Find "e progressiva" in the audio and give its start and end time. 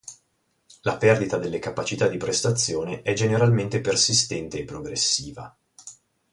4.57-5.55